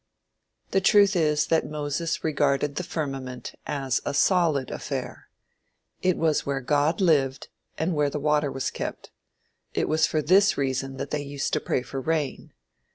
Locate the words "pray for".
11.59-12.01